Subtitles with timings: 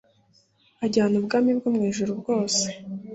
[0.85, 2.65] ajyana ubwami bwomwijuru bwose